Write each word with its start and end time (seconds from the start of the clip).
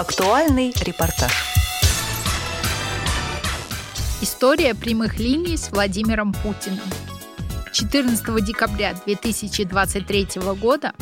Актуальный 0.00 0.72
репортаж. 0.80 1.30
История 4.22 4.74
прямых 4.74 5.18
линий 5.18 5.58
с 5.58 5.70
Владимиром 5.70 6.32
Путиным. 6.32 6.80
14 7.70 8.42
декабря 8.42 8.94
2023 9.04 10.40
года 10.58 10.94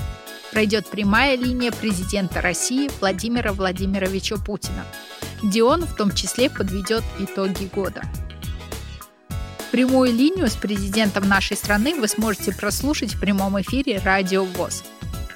пройдет 0.50 0.88
прямая 0.88 1.36
линия 1.36 1.70
президента 1.70 2.40
России 2.40 2.90
Владимира 2.98 3.52
Владимировича 3.52 4.34
Путина, 4.34 4.84
где 5.44 5.62
он 5.62 5.82
в 5.82 5.94
том 5.94 6.10
числе 6.10 6.50
подведет 6.50 7.04
итоги 7.20 7.70
года. 7.72 8.02
Прямую 9.70 10.12
линию 10.12 10.48
с 10.48 10.56
президентом 10.56 11.28
нашей 11.28 11.56
страны 11.56 11.94
вы 11.94 12.08
сможете 12.08 12.52
прослушать 12.52 13.14
в 13.14 13.20
прямом 13.20 13.60
эфире 13.60 14.00
Радио 14.04 14.42
ВОЗ. 14.42 14.82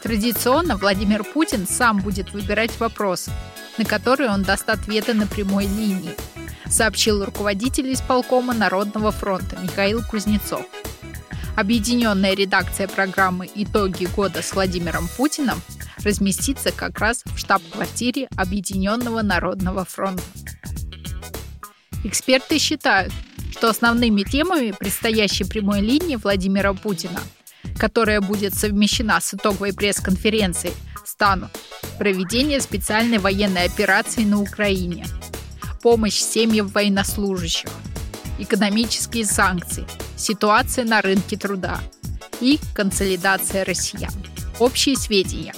Традиционно 0.02 0.76
Владимир 0.76 1.22
Путин 1.22 1.66
сам 1.68 2.00
будет 2.00 2.32
выбирать 2.32 2.78
вопросы, 2.80 3.30
на 3.78 3.84
которые 3.84 4.30
он 4.30 4.42
даст 4.42 4.68
ответы 4.68 5.14
на 5.14 5.28
прямой 5.28 5.66
линии, 5.66 6.14
сообщил 6.68 7.24
руководитель 7.24 7.92
исполкома 7.92 8.52
Народного 8.52 9.12
фронта 9.12 9.56
Михаил 9.62 10.02
Кузнецов. 10.02 10.66
Объединенная 11.54 12.34
редакция 12.34 12.88
программы 12.88 13.48
«Итоги 13.54 14.06
года 14.06 14.42
с 14.42 14.52
Владимиром 14.54 15.08
Путиным» 15.16 15.60
разместится 16.02 16.72
как 16.72 16.98
раз 16.98 17.22
в 17.24 17.38
штаб-квартире 17.38 18.26
Объединенного 18.36 19.22
Народного 19.22 19.84
фронта. 19.84 20.24
Эксперты 22.02 22.58
считают, 22.58 23.12
что 23.52 23.68
основными 23.68 24.22
темами 24.22 24.74
предстоящей 24.76 25.44
прямой 25.44 25.80
линии 25.80 26.16
Владимира 26.16 26.72
Путина, 26.72 27.20
которая 27.78 28.20
будет 28.20 28.54
совмещена 28.54 29.20
с 29.20 29.34
итоговой 29.34 29.72
пресс-конференцией, 29.72 30.74
станут 31.04 31.50
проведение 31.98 32.60
специальной 32.60 33.18
военной 33.18 33.64
операции 33.64 34.24
на 34.24 34.40
Украине, 34.40 35.06
помощь 35.82 36.20
семьям 36.20 36.68
военнослужащих, 36.68 37.70
экономические 38.38 39.24
санкции, 39.24 39.84
ситуация 40.16 40.84
на 40.84 41.00
рынке 41.02 41.36
труда 41.36 41.80
и 42.40 42.58
консолидация 42.74 43.64
россиян. 43.64 44.12
Общие 44.58 44.96
сведения. 44.96 45.54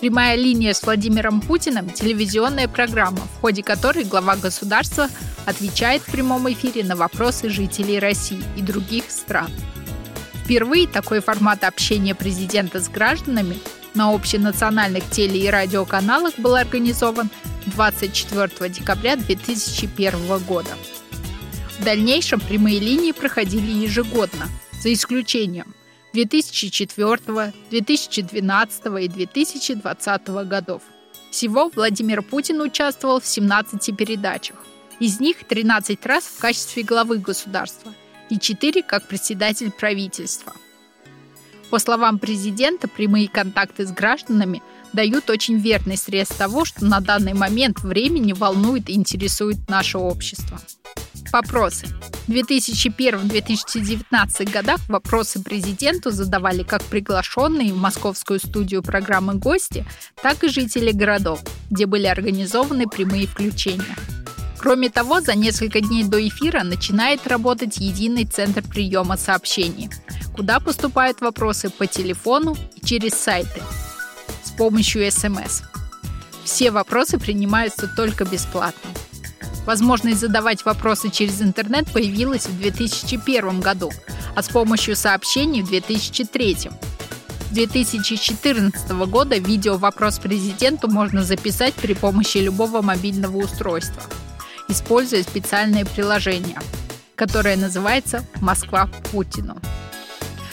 Прямая 0.00 0.36
линия 0.36 0.74
с 0.74 0.82
Владимиром 0.82 1.40
Путиным– 1.40 1.88
телевизионная 1.94 2.68
программа, 2.68 3.18
в 3.18 3.40
ходе 3.40 3.62
которой 3.62 4.04
глава 4.04 4.36
государства– 4.36 5.08
отвечает 5.46 6.02
в 6.02 6.10
прямом 6.10 6.52
эфире 6.52 6.84
на 6.84 6.96
вопросы 6.96 7.48
жителей 7.48 7.98
России 7.98 8.42
и 8.56 8.62
других 8.62 9.10
стран. 9.10 9.50
Впервые 10.46 10.86
такой 10.86 11.18
формат 11.18 11.64
общения 11.64 12.14
президента 12.14 12.78
с 12.80 12.88
гражданами 12.88 13.58
на 13.94 14.14
общенациональных 14.14 15.10
теле- 15.10 15.40
и 15.40 15.50
радиоканалах 15.50 16.38
был 16.38 16.54
организован 16.54 17.30
24 17.66 18.68
декабря 18.68 19.16
2001 19.16 20.38
года. 20.46 20.70
В 21.80 21.84
дальнейшем 21.84 22.38
прямые 22.38 22.78
линии 22.78 23.10
проходили 23.10 23.72
ежегодно, 23.72 24.46
за 24.80 24.92
исключением 24.92 25.74
2004, 26.12 27.52
2012 27.70 28.86
и 29.02 29.08
2020 29.08 30.28
годов. 30.44 30.82
Всего 31.32 31.72
Владимир 31.74 32.22
Путин 32.22 32.60
участвовал 32.60 33.20
в 33.20 33.26
17 33.26 33.96
передачах. 33.96 34.64
Из 35.00 35.18
них 35.18 35.38
13 35.42 36.06
раз 36.06 36.22
в 36.22 36.38
качестве 36.38 36.84
главы 36.84 37.18
государства 37.18 37.92
и 38.30 38.38
4 38.38 38.82
как 38.82 39.06
председатель 39.06 39.70
правительства. 39.70 40.52
По 41.70 41.78
словам 41.78 42.18
президента, 42.18 42.88
прямые 42.88 43.28
контакты 43.28 43.86
с 43.86 43.90
гражданами 43.90 44.62
дают 44.92 45.30
очень 45.30 45.58
верный 45.58 45.96
срез 45.96 46.28
того, 46.28 46.64
что 46.64 46.84
на 46.84 47.00
данный 47.00 47.34
момент 47.34 47.80
времени 47.80 48.32
волнует 48.32 48.88
и 48.88 48.94
интересует 48.94 49.68
наше 49.68 49.98
общество. 49.98 50.60
Вопросы. 51.32 51.88
В 52.28 52.30
2001-2019 52.30 54.50
годах 54.50 54.80
вопросы 54.88 55.42
президенту 55.42 56.10
задавали 56.10 56.62
как 56.62 56.82
приглашенные 56.84 57.72
в 57.72 57.78
московскую 57.78 58.38
студию 58.38 58.82
программы 58.82 59.34
гости, 59.34 59.84
так 60.22 60.44
и 60.44 60.48
жители 60.48 60.92
городов, 60.92 61.40
где 61.70 61.86
были 61.86 62.06
организованы 62.06 62.86
прямые 62.86 63.26
включения– 63.26 63.96
Кроме 64.58 64.88
того, 64.88 65.20
за 65.20 65.34
несколько 65.34 65.80
дней 65.80 66.04
до 66.04 66.26
эфира 66.26 66.62
начинает 66.62 67.26
работать 67.26 67.76
единый 67.76 68.24
центр 68.24 68.62
приема 68.62 69.16
сообщений, 69.16 69.90
куда 70.34 70.60
поступают 70.60 71.20
вопросы 71.20 71.70
по 71.70 71.86
телефону 71.86 72.56
и 72.74 72.84
через 72.84 73.14
сайты 73.14 73.62
с 74.42 74.50
помощью 74.50 75.10
СМС. 75.10 75.62
Все 76.44 76.70
вопросы 76.70 77.18
принимаются 77.18 77.86
только 77.88 78.24
бесплатно. 78.24 78.90
Возможность 79.66 80.20
задавать 80.20 80.64
вопросы 80.64 81.10
через 81.10 81.42
интернет 81.42 81.90
появилась 81.92 82.46
в 82.46 82.58
2001 82.58 83.60
году, 83.60 83.92
а 84.34 84.42
с 84.42 84.48
помощью 84.48 84.96
сообщений 84.96 85.62
в 85.62 85.66
2003. 85.66 86.70
С 87.50 87.52
2014 87.52 88.90
года 89.06 89.38
видео 89.38 89.76
«Вопрос 89.76 90.18
президенту» 90.18 90.88
можно 90.88 91.22
записать 91.24 91.74
при 91.74 91.94
помощи 91.94 92.38
любого 92.38 92.80
мобильного 92.80 93.38
устройства– 93.38 94.02
используя 94.68 95.22
специальное 95.22 95.84
приложение, 95.84 96.58
которое 97.14 97.56
называется 97.56 98.24
«Москва 98.40 98.88
Путину». 99.10 99.58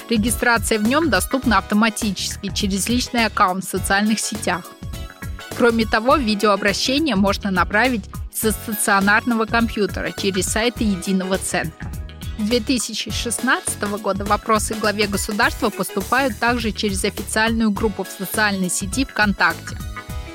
Регистрация 0.10 0.80
в 0.80 0.84
нем 0.84 1.10
доступна 1.10 1.58
автоматически 1.58 2.54
через 2.54 2.88
личный 2.90 3.26
аккаунт 3.26 3.64
в 3.64 3.70
социальных 3.70 4.20
сетях. 4.20 4.66
Кроме 5.58 5.86
того, 5.86 6.18
видеообращение 6.18 7.16
можно 7.16 7.52
направить 7.52 8.06
со 8.34 8.52
стационарного 8.52 9.46
компьютера 9.46 10.12
через 10.12 10.46
сайты 10.48 10.84
Единого 10.84 11.38
центра. 11.38 11.92
С 12.40 12.44
2016 12.44 13.82
года 14.02 14.26
вопросы 14.26 14.74
главе 14.74 15.08
государства 15.08 15.70
поступают 15.70 16.38
также 16.40 16.72
через 16.72 17.06
официальную 17.06 17.70
группу 17.72 18.04
в 18.04 18.10
социальной 18.10 18.70
сети 18.70 19.06
ВКонтакте, 19.06 19.78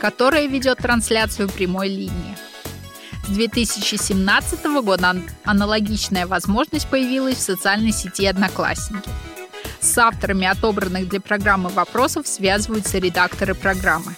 которая 0.00 0.46
ведет 0.46 0.78
трансляцию 0.78 1.48
прямой 1.48 1.88
линии. 1.88 2.47
С 3.28 3.30
2017 3.30 4.64
года 4.82 5.14
аналогичная 5.44 6.26
возможность 6.26 6.88
появилась 6.88 7.36
в 7.36 7.42
социальной 7.42 7.92
сети 7.92 8.24
«Одноклассники». 8.24 9.10
С 9.80 9.98
авторами 9.98 10.46
отобранных 10.46 11.10
для 11.10 11.20
программы 11.20 11.68
вопросов 11.68 12.26
связываются 12.26 12.96
редакторы 12.96 13.54
программы. 13.54 14.16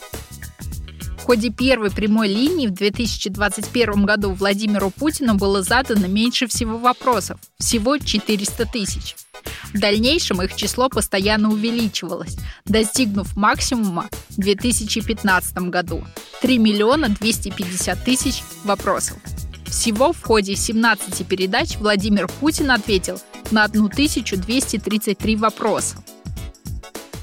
В 1.18 1.24
ходе 1.24 1.50
первой 1.50 1.90
прямой 1.90 2.28
линии 2.28 2.68
в 2.68 2.74
2021 2.74 4.04
году 4.04 4.32
Владимиру 4.32 4.90
Путину 4.90 5.34
было 5.34 5.64
задано 5.64 6.06
меньше 6.06 6.46
всего 6.46 6.78
вопросов– 6.78 7.40
всего 7.58 7.98
400 7.98 8.64
тысяч– 8.66 9.16
в 9.72 9.78
дальнейшем 9.78 10.42
их 10.42 10.56
число 10.56 10.88
постоянно 10.88 11.50
увеличивалось, 11.50 12.36
достигнув 12.64 13.36
максимума 13.36 14.08
в 14.30 14.40
2015 14.40 15.58
году– 15.68 16.04
3 16.40 16.58
миллиона 16.58 17.08
250 17.08 18.04
тысяч 18.04 18.42
вопросов. 18.64 19.18
Всего 19.66 20.12
в 20.12 20.22
ходе 20.22 20.56
17 20.56 21.26
передач 21.26 21.76
Владимир 21.76 22.28
Путин 22.40 22.70
ответил 22.70 23.20
на 23.50 23.64
1233 23.64 25.36
вопроса. 25.36 26.02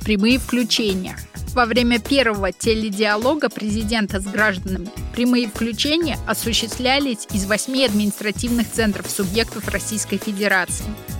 Прямые 0.04 0.40
включения. 0.40 1.18
Во 1.54 1.66
время 1.66 2.00
первого 2.00 2.52
теледиалога 2.52 3.50
президента 3.50 4.22
с 4.22 4.24
гражданами 4.26 4.90
прямые 5.14 5.50
включения 5.50 6.18
осуществлялись 6.28 7.28
из 7.34 7.46
восьми 7.46 7.84
административных 7.84 8.72
центров 8.72 9.10
субъектов 9.10 9.68
Российской 9.68 10.18
Федерации– 10.18 10.86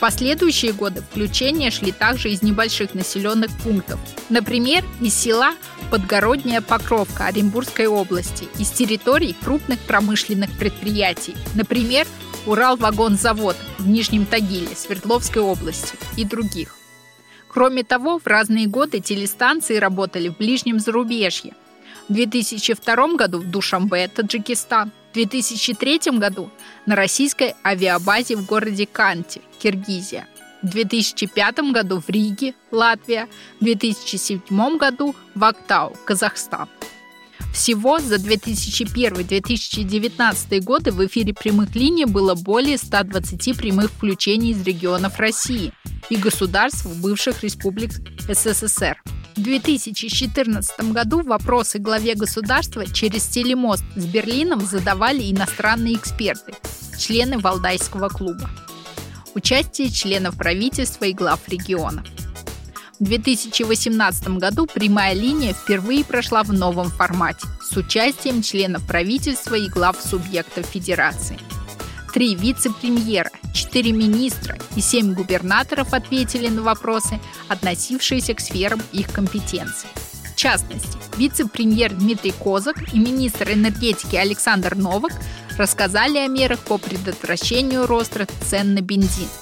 последующие 0.00 0.72
годы 0.72 1.02
включения 1.02 1.70
шли 1.70 1.92
также 1.92 2.30
из 2.30 2.42
небольших 2.42 2.94
населенных 2.94 3.50
пунктов. 3.58 4.00
Например, 4.30 4.82
из 5.00 5.14
села 5.14 5.54
Подгородняя 5.90 6.60
Покровка 6.60 7.26
Оренбургской 7.26 7.86
области, 7.86 8.48
из 8.58 8.70
территорий 8.70 9.36
крупных 9.44 9.78
промышленных 9.80 10.50
предприятий, 10.58 11.36
например, 11.54 12.06
Уралвагонзавод 12.46 13.56
в 13.78 13.88
Нижнем 13.88 14.24
Тагиле 14.24 14.74
Свердловской 14.74 15.42
области 15.42 15.94
и 16.16 16.24
других. 16.24 16.74
Кроме 17.48 17.82
того, 17.82 18.18
в 18.18 18.26
разные 18.26 18.66
годы 18.66 19.00
телестанции 19.00 19.76
работали 19.76 20.28
в 20.28 20.36
ближнем 20.36 20.78
зарубежье. 20.78 21.54
В 22.08 22.12
2002 22.12 23.14
году 23.14 23.38
в 23.38 23.50
Душамбе, 23.50 24.08
Таджикистан, 24.08 24.92
в 25.10 25.14
2003 25.14 26.18
году 26.18 26.50
на 26.86 26.94
российской 26.94 27.56
авиабазе 27.64 28.36
в 28.36 28.46
городе 28.46 28.86
Канти, 28.86 29.40
Киргизия. 29.58 30.28
В 30.62 30.68
2005 30.68 31.72
году 31.72 32.00
в 32.00 32.08
Риге, 32.08 32.54
Латвия. 32.70 33.26
В 33.60 33.64
2007 33.64 34.76
году 34.76 35.16
в 35.34 35.44
Актау, 35.44 35.96
Казахстан. 36.04 36.68
Всего 37.52 37.98
за 37.98 38.14
2001-2019 38.16 40.60
годы 40.60 40.92
в 40.92 41.04
эфире 41.06 41.34
прямых 41.34 41.74
линий 41.74 42.04
было 42.04 42.36
более 42.36 42.78
120 42.78 43.58
прямых 43.58 43.90
включений 43.90 44.52
из 44.52 44.62
регионов 44.62 45.18
России 45.18 45.72
и 46.08 46.14
государств 46.16 46.86
бывших 47.00 47.42
республик 47.42 47.90
СССР. 48.28 49.02
В 49.36 49.42
2014 49.42 50.92
году 50.92 51.22
вопросы 51.22 51.78
главе 51.78 52.14
государства 52.14 52.86
через 52.86 53.26
телемост 53.26 53.84
с 53.94 54.04
Берлином 54.04 54.60
задавали 54.60 55.30
иностранные 55.30 55.94
эксперты, 55.94 56.52
члены 56.98 57.38
Валдайского 57.38 58.08
клуба. 58.08 58.50
Участие 59.34 59.90
членов 59.90 60.36
правительства 60.36 61.04
и 61.04 61.12
глав 61.12 61.48
регионов. 61.48 62.04
В 62.98 63.04
2018 63.04 64.28
году 64.36 64.66
прямая 64.66 65.14
линия 65.14 65.54
впервые 65.54 66.04
прошла 66.04 66.42
в 66.42 66.52
новом 66.52 66.90
формате 66.90 67.46
с 67.62 67.76
участием 67.76 68.42
членов 68.42 68.86
правительства 68.86 69.54
и 69.54 69.68
глав 69.68 69.96
субъектов 70.00 70.66
федерации. 70.66 71.38
Три 72.12 72.34
вице-премьера, 72.34 73.30
четыре 73.54 73.92
министра 73.92 74.58
и 74.76 74.80
семь 74.80 75.14
губернаторов 75.14 75.94
ответили 75.94 76.48
на 76.48 76.62
вопросы, 76.62 77.20
относившиеся 77.48 78.34
к 78.34 78.40
сферам 78.40 78.80
их 78.92 79.12
компетенции. 79.12 79.88
В 80.32 80.36
частности, 80.36 80.98
вице-премьер 81.16 81.94
Дмитрий 81.94 82.32
Козак 82.32 82.92
и 82.92 82.98
министр 82.98 83.52
энергетики 83.52 84.16
Александр 84.16 84.74
Новак 84.74 85.12
рассказали 85.56 86.18
о 86.18 86.26
мерах 86.26 86.60
по 86.60 86.78
предотвращению 86.78 87.86
роста 87.86 88.26
цен 88.48 88.74
на 88.74 88.80
бензин– 88.80 89.28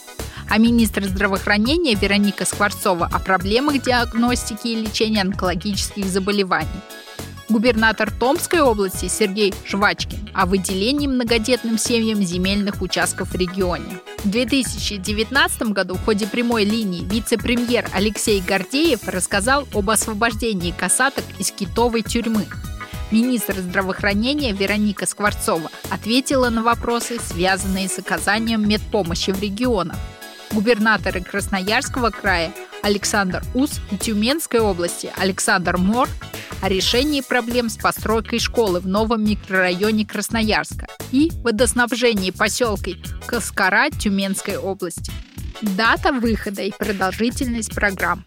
а 0.49 0.59
министр 0.59 1.05
здравоохранения 1.05 1.95
Вероника 1.95 2.45
Скворцова 2.45 3.09
о 3.13 3.19
проблемах 3.19 3.83
диагностики 3.83 4.69
и 4.69 4.77
лечения 4.77 5.23
онкологических 5.23 6.07
заболеваний. 6.07 6.69
Губернатор 7.49 8.11
Томской 8.11 8.61
области 8.61 9.09
Сергей 9.09 9.55
Жвачкин 9.65 10.31
о 10.35 10.45
выделении 10.45 11.07
многодетным 11.07 11.79
семьям 11.79 12.23
земельных 12.23 12.83
участков 12.83 13.31
в 13.31 13.35
регионе. 13.37 14.01
В 14.23 14.31
2019 14.31 15.63
году 15.73 15.95
в 15.95 16.05
ходе 16.05 16.27
прямой 16.27 16.65
линии 16.65 17.05
вице-премьер 17.05 17.89
Алексей 17.95 18.41
Гордеев 18.41 19.09
рассказал 19.09 19.67
об 19.73 19.89
освобождении 19.89 20.73
касаток 20.73 21.25
из 21.39 21.51
китовой 21.51 22.03
тюрьмы. 22.03 22.45
Министр 23.11 23.55
здравоохранения 23.55 24.53
Вероника 24.53 25.07
Скворцова 25.07 25.71
ответила 25.89 26.51
на 26.51 26.63
вопросы, 26.63 27.19
связанные 27.19 27.89
с 27.89 27.99
оказанием 27.99 28.69
медпомощи 28.69 29.31
в 29.31 29.41
регионах 29.41 29.97
губернаторы 30.53 31.21
Красноярского 31.23 32.11
края 32.11 32.53
Александр 32.83 33.43
Ус 33.55 33.81
и 33.91 33.97
Тюменской 33.97 34.61
области 34.61 35.13
Александр 35.17 35.77
Мор 35.77 36.09
о 36.61 36.69
решении 36.69 37.21
проблем 37.21 37.69
с 37.69 37.77
постройкой 37.77 38.39
школы 38.39 38.81
в 38.81 38.87
новом 38.87 39.25
микрорайоне 39.25 40.07
Красноярска 40.07 40.87
и 41.13 41.31
водоснабжении 41.43 42.31
поселка 42.31 42.91
Каскара 43.27 43.91
Тюменской 43.91 44.57
области. 44.57 45.13
Дата 45.63 46.13
выхода 46.13 46.63
и 46.63 46.71
продолжительность 46.71 47.75
программ. 47.75 48.25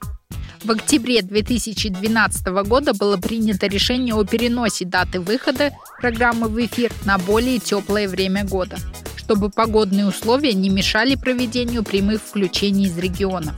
В 0.64 0.72
октябре 0.72 1.22
2012 1.22 2.48
года 2.66 2.94
было 2.94 3.18
принято 3.18 3.68
решение 3.68 4.14
о 4.14 4.24
переносе 4.24 4.86
даты 4.86 5.20
выхода 5.20 5.72
программы 6.00 6.48
в 6.48 6.64
эфир 6.64 6.92
на 7.06 7.18
более 7.18 7.60
теплое 7.60 8.08
время 8.08 8.46
года– 8.46 8.78
чтобы 9.32 9.50
погодные 9.50 10.06
условия 10.06 10.54
не 10.54 10.68
мешали 10.70 11.16
проведению 11.16 11.84
прямых 11.84 12.22
включений 12.22 12.88
из 12.88 12.98
регионов. 12.98 13.56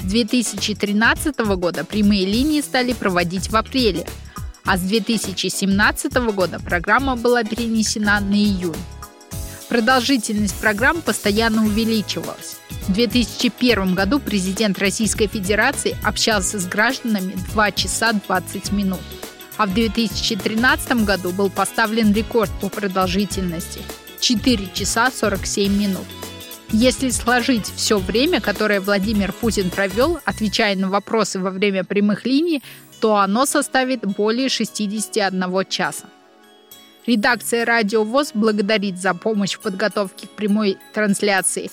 С 0.00 0.04
2013 0.04 1.38
года 1.56 1.84
прямые 1.84 2.24
линии 2.24 2.62
стали 2.62 2.92
проводить 2.94 3.50
в 3.50 3.56
апреле, 3.56 4.06
а 4.64 4.78
с 4.78 4.80
2017 4.80 6.14
года 6.32 6.58
программа 6.58 7.16
была 7.16 7.44
перенесена 7.44 8.18
на 8.20 8.34
июнь. 8.34 8.74
Продолжительность 9.68 10.56
программ 10.56 11.00
постоянно 11.00 11.64
увеличивалась. 11.64 12.56
В 12.88 12.92
2001 12.92 13.94
году 13.94 14.18
президент 14.18 14.78
Российской 14.78 15.28
Федерации 15.28 15.96
общался 16.02 16.58
с 16.58 16.66
гражданами 16.66 17.34
2 17.52 17.72
часа 17.72 18.12
20 18.12 18.72
минут, 18.72 19.00
а 19.58 19.66
в 19.66 19.74
2013 19.74 21.04
году 21.04 21.30
был 21.30 21.50
поставлен 21.50 22.12
рекорд 22.12 22.50
по 22.60 22.68
продолжительности 22.68 23.80
4 24.20 24.70
часа 24.74 25.10
47 25.10 25.72
минут. 25.72 26.06
Если 26.72 27.10
сложить 27.10 27.66
все 27.74 27.98
время, 27.98 28.40
которое 28.40 28.80
Владимир 28.80 29.32
Путин 29.32 29.70
провел, 29.70 30.20
отвечая 30.24 30.76
на 30.76 30.88
вопросы 30.88 31.40
во 31.40 31.50
время 31.50 31.82
прямых 31.82 32.24
линий, 32.24 32.62
то 33.00 33.16
оно 33.16 33.44
составит 33.44 34.06
более 34.06 34.48
61 34.48 35.66
часа. 35.68 36.04
Редакция 37.06 37.64
«Радио 37.64 38.04
ВОЗ» 38.04 38.30
благодарит 38.34 39.00
за 39.00 39.14
помощь 39.14 39.54
в 39.54 39.60
подготовке 39.60 40.28
к 40.28 40.30
прямой 40.30 40.78
трансляции 40.94 41.70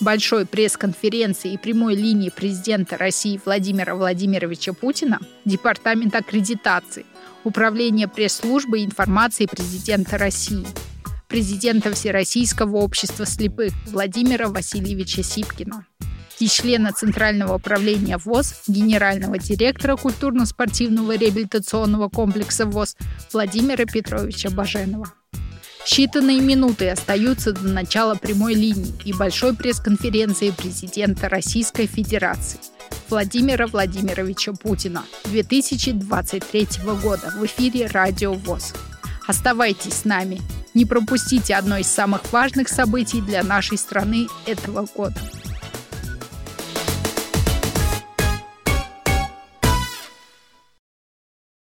большой 0.00 0.44
пресс-конференции 0.46 1.52
и 1.52 1.58
прямой 1.58 1.94
линии 1.94 2.30
президента 2.30 2.96
России 2.96 3.40
Владимира 3.44 3.94
Владимировича 3.94 4.72
Путина, 4.72 5.20
Департамент 5.44 6.16
аккредитации, 6.16 7.06
Управление 7.44 8.08
пресс-службы 8.08 8.82
информации 8.82 9.46
президента 9.46 10.18
России– 10.18 10.66
президента 11.32 11.94
Всероссийского 11.94 12.76
общества 12.76 13.24
слепых 13.24 13.72
Владимира 13.86 14.48
Васильевича 14.48 15.22
Сипкина 15.22 15.86
и 16.38 16.46
члена 16.46 16.92
Центрального 16.92 17.54
управления 17.54 18.18
ВОЗ, 18.18 18.64
генерального 18.68 19.38
директора 19.38 19.96
культурно-спортивного 19.96 21.16
реабилитационного 21.16 22.10
комплекса 22.10 22.66
ВОЗ 22.66 22.98
Владимира 23.32 23.86
Петровича 23.86 24.50
Баженова. 24.50 25.10
Считанные 25.86 26.42
минуты 26.42 26.90
остаются 26.90 27.54
до 27.54 27.66
начала 27.66 28.14
прямой 28.14 28.52
линии 28.52 28.92
и 29.06 29.14
большой 29.14 29.56
пресс-конференции 29.56 30.50
президента 30.50 31.30
Российской 31.30 31.86
Федерации 31.86 32.60
Владимира 33.08 33.66
Владимировича 33.66 34.52
Путина 34.52 35.02
2023 35.24 36.68
года 37.02 37.32
в 37.34 37.46
эфире 37.46 37.86
«Радио 37.86 38.34
ВОЗ». 38.34 38.74
Оставайтесь 39.26 39.94
с 39.94 40.04
нами. 40.04 40.38
Не 40.74 40.84
пропустите 40.84 41.54
одно 41.54 41.76
из 41.76 41.86
самых 41.86 42.32
важных 42.32 42.68
событий 42.68 43.20
для 43.20 43.42
нашей 43.42 43.76
страны 43.76 44.26
этого 44.46 44.86
года. 44.94 45.20